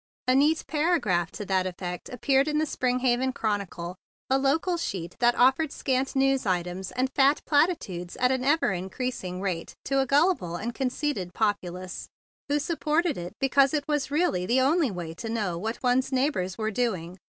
[0.27, 3.97] A neat paragraph to that effect ap¬ peared in The Springhaven Chronicle,
[4.31, 9.41] a local sheet that offered scant news items and fat platitudes at an ever increasing
[9.41, 12.07] rate to a gullible and conceited popu¬ lace,
[12.49, 16.57] who supported it because it was really the only way to know what one's neighbors
[16.57, 17.19] were doing.